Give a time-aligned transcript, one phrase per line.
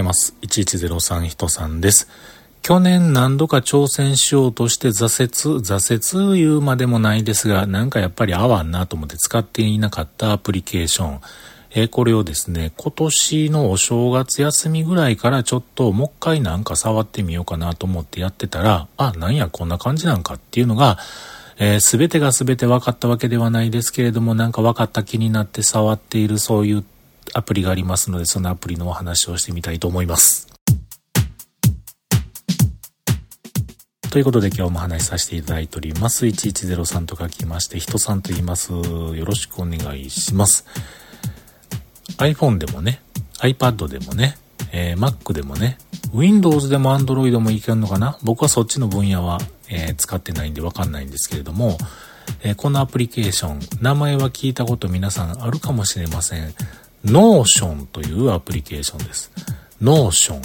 [0.00, 0.34] ざいます。
[0.42, 2.08] 1103人さんです。
[2.62, 11.20] 去年何度か挑戦しようとして挫折、挫折言うまでもないですが、なんかやっぱり合わんなと思って使っていなかったアプリケーション。
[11.72, 20.98] えー、これをですね、今年のお正月休みぐらいからちょっともう一回なんか触ってみようかなと思ってやってたら、あ、なんやこんな感じなんかっていうのが、
[21.58, 26.84] えー、全てが全て分かったわけではないですけれども、なんか分かった気になって触っているそういう
[27.34, 30.48] アプリがありますので、そのアプリのお話をしてみたいと思います。
[34.10, 36.26] ということで今日も話しさせていただいております。
[36.26, 38.72] 1103と書きまして、人さんと言います。
[38.72, 40.66] よろしくお願いします。
[42.18, 43.00] iPhone でもね、
[43.38, 44.36] iPad でもね、
[44.72, 45.78] えー、Mac でもね、
[46.12, 48.18] Windows でも Android もいけるのかな？
[48.24, 51.78] 僕はそっちの分野は、えー、使ってないんでわかんないんですけれども、
[52.42, 56.52] えー、このアプリケーション、名前は聞いたこと皆さんあるかもしれません。
[57.04, 59.30] Notion というアプリケーションです。
[59.82, 60.40] Notion。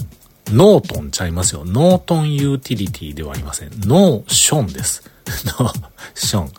[0.52, 1.66] ノートンちゃいますよ。
[1.66, 3.72] ノートンユーティリティではありません。
[3.86, 5.09] ノーションです。
[5.59, 6.52] ノーション。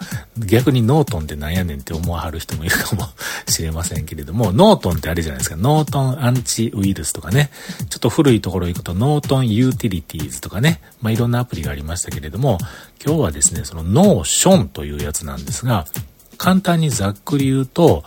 [0.44, 3.04] 逆にノートンってなんやねんって思わはる人もいるかも
[3.46, 5.56] しれませんけれども、ノートンってあれじゃないですか。
[5.56, 7.50] ノートンアンチウイルスとかね。
[7.88, 10.80] ちょっと古いところ行くと、ノートンユーティリティーズとかね。
[11.00, 12.58] まあ、いろんなアプリがありましたけれども、
[13.04, 15.86] 今日はですね、その Notion というやつなんですが、
[16.36, 18.02] 簡単にざっくり言うと、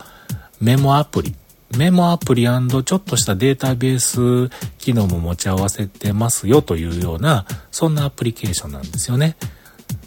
[0.60, 1.34] メモアプリ。
[1.76, 9.36] メモアプリちょっとしたデータベース機能も持ち合わせてますよというような、そんなアプリケーションなんですよね。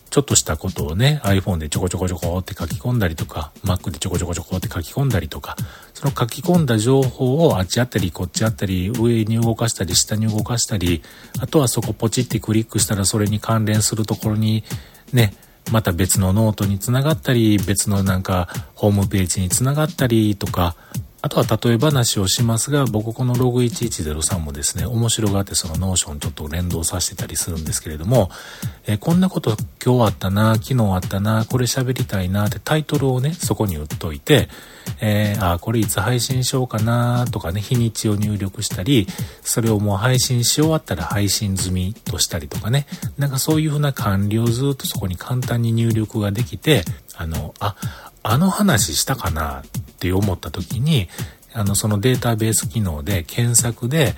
[0.09, 5.55] ちょっとしたことをね、iPhone でちょこちょこちょこって書き込んだりとか、Mac でちょこちょこちょこって書き込んだりとか、
[5.93, 11.01] その書き込んだ情報をあっちやったりこっちやったり、上に動かしたり下に動かしたり、
[11.39, 14.63] あとはそこポチってクリックしたらそれに関連するところに
[15.13, 15.33] ね、
[15.71, 20.75] また別のノートにつながったり、別のなんかホームページにつながったりとか、
[21.25, 28.29] あとは例え話をしますが、僕このログ1103もですね、面白がってその Notion ちょっと連動させてたりするんですけれども、
[28.87, 34.49] えー、こんなこと今日あったな、昨日あったな、これ喋りたいなってタイトルをね、そこに打っといて、
[34.99, 39.07] えー、あ、これいつ配信しようかなとかね、日にちを入力したり、
[39.43, 42.85] それをもう配信し終わったら配信済みとしたりとかね、
[43.17, 46.83] なんかそういうふうな管理をずっとそこに簡単に入力ができて、
[47.15, 47.77] あの、あ、
[48.23, 49.63] あの話したかな
[50.03, 51.07] って思った時に、
[51.53, 54.15] あの、そのデータベース機能で検索で、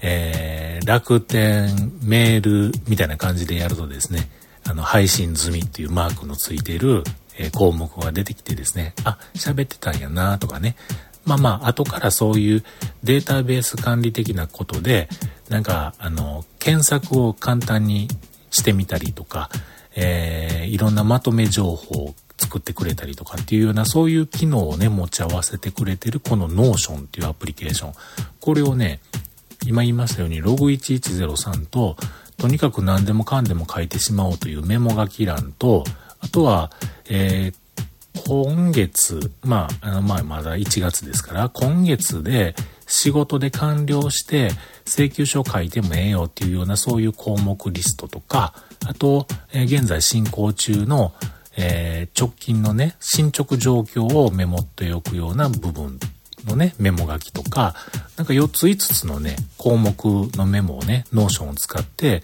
[0.00, 2.40] えー、楽天メー
[2.70, 4.30] ルみたいな感じでやるとですね、
[4.64, 7.02] あの、配信済みっていうマークのついてる、
[7.36, 10.76] えー、項目が出てきてですね、あ、喋ってたんやなとかね。
[11.24, 12.64] まあまあ、後からそういう
[13.02, 15.08] データベース管理的なことで、
[15.48, 18.06] なんか、あの、検索を簡単に
[18.50, 19.50] してみたりとか、
[19.96, 27.94] えー、いろんなまとめ情報作ってくれたりとかっていうようなそういう機能をね持ち合わせてくれてるこの Notion っていうアプリケーション
[28.40, 29.00] これをね
[29.66, 31.96] 今言いましたようにログ1103と
[32.36, 35.84] とにかく何でもかんでも書いてしまおうというメモ書き欄と
[36.20, 36.70] あとは、
[37.08, 37.54] えー、
[38.26, 42.54] 今月、まあ、あの、まあ、まだ1月ですから、今月で
[42.86, 44.50] 仕事で完了して
[44.86, 48.54] 請求書を書いてもええよっていうようなそういう項目リストとか、
[48.86, 51.12] あと、え、現在進行中の
[51.56, 55.98] えー、直近のね、進捗状況をメモっておくような部分
[56.46, 57.74] のね、メモ書きとか、
[58.16, 59.96] なんか4つ5つのね、項目
[60.36, 62.22] のメモをね、 Notion を使って、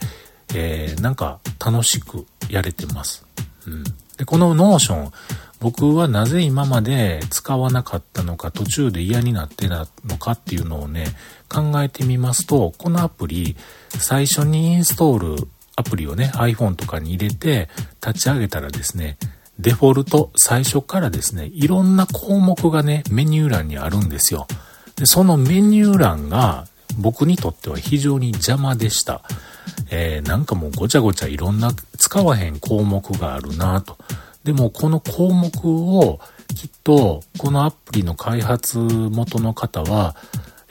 [0.54, 3.24] えー、なんか楽しくやれてます。
[3.66, 3.84] うん。
[4.16, 5.12] で、この Notion、
[5.60, 11.06] 僕はなぜ今まで使わなかったのか、途中で嫌になってたのかっていうのをね、
[11.48, 13.56] 考えてみますと、このアプリ、
[13.90, 17.68] 最初にインストールアプリをね、iPhone とかに入れて
[18.04, 19.16] 立ち上げたらですね、
[19.58, 24.46] デフォルト、最初からですね、いろんな項目がね、メニュー欄にあるんですよ。
[24.96, 26.66] で、そのメニュー欄が
[26.98, 29.22] 僕にとっては非常に邪魔でした。
[29.90, 33.98] えー、なんかもうごちゃごちゃいろんな使わへん項目があるなと。
[34.44, 36.20] でもこの項目を
[36.54, 40.16] きっとこのアプリの開発元の方は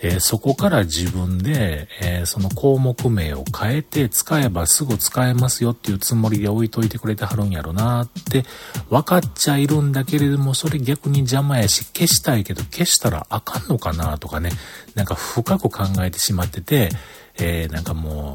[0.02, 8.46] えー、そこから自分で、えー、その項目名を変えて使えばすぐ使えますよっていうつもりで置いといてくれてはるんやろなって
[8.90, 14.52] 分かっちゃいるんだけれどもそれ逆に邪魔やし消したいけど消したらあかんのかなとかね。
[14.96, 16.90] なんか深く考えてしまってて、
[17.38, 18.34] えー、なんかも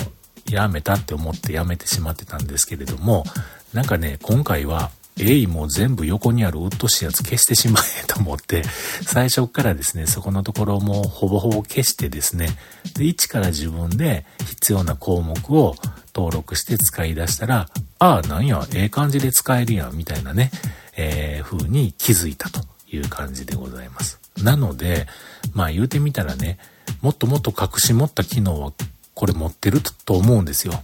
[0.51, 3.25] うやめたって思ってやめてしまってたんですけれども
[3.73, 8.65] なんかね今回はえい、もう全部横にあるうっとしいやつ消してしまえと思って、
[9.07, 12.49] 最初からですね、そこのところもほぼほぼ消してですね、
[12.97, 15.77] で、一から自分で必要な項目を
[16.15, 17.69] 登録して使い出したら、
[18.01, 20.51] ああ、なんや、ええ感じで使えるやん、みたいなね、
[20.97, 24.19] えー、風に気づいたという感じでございます。
[24.43, 25.07] なので、
[25.53, 26.59] まあ言うてみたらね、
[27.03, 28.73] もっともっと隠し持った機能は
[29.15, 30.83] これ持ってると思うんですよ。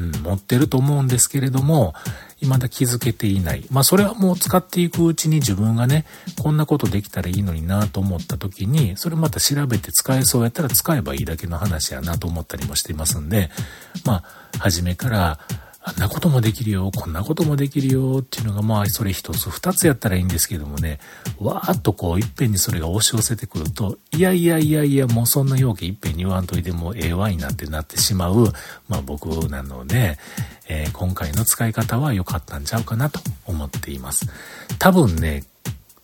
[0.00, 1.94] うん、持ってると思うんですけれども、
[2.40, 3.66] 未だ気づけていない。
[3.70, 6.06] まあそれはもう使っていくうちに自分がね、
[6.42, 13.50] こんなことできたらいいのになと思った時に、それまた調べて使えそうやったら使えばいいだけの話やなと思ったりもしていますんで、
[14.06, 15.38] まあ、初めから、
[15.90, 21.00] あんなこともできるよ、こんなこともできるよっていうのが、まあ、それ一つ二つやったらいいんですけどもね、
[21.40, 28.52] わーっとこう、いっぺんにそれが押し寄せてくると、いやいやいやいや、もうそんなようけいっぺんに言わんといてもええわいなってなってしまう、
[28.88, 30.18] まあ僕なので、
[30.68, 34.26] えー、今回の使い方は良かったんちゃうかなと思っています。
[34.78, 35.42] 多分ね、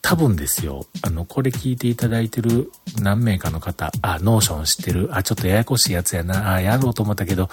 [0.07, 2.71] 多分ですよ、あの、これ聞いていただいてる
[3.03, 7.49] 何名かの方、あ、 Notion 知ってる、あ、ちょっとややこしいやつやな、あ、やろうと思ったけど、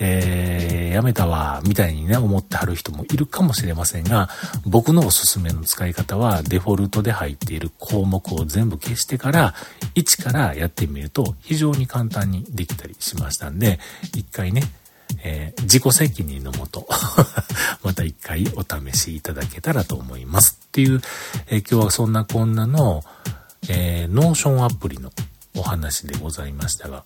[0.00, 4.30] えー、やめたわ、みたいにね、思ってはる人もいるかもしれませんが、
[4.66, 9.54] 僕のおすすめの使い方は、デフォルトで入っている項目を全部消してから、
[9.94, 13.78] 1からやってみると、非常に簡単にできたりしましたんで、
[14.16, 14.64] 一回ね、
[15.24, 16.86] えー、自己責任のもと
[17.82, 20.58] また一回お試しいただけたらと思います。
[20.66, 21.00] っていう、
[21.48, 23.04] えー、今日はそんなこんなの、
[23.68, 25.12] えー、 Notion アプリの
[25.56, 27.04] お話でございましたが、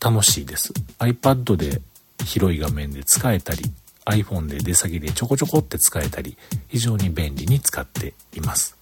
[0.00, 0.72] 楽しいです。
[0.98, 1.80] iPad で
[2.24, 3.62] 広い画面で使えたり、
[4.06, 6.36] iPhone で出先でちょこちょこって使えたり、
[6.68, 8.76] 非常に便利に使っています。